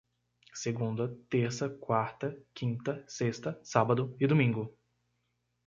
[0.55, 4.75] Segunda, terça, quarta, quinta, sexta, sábado e domingo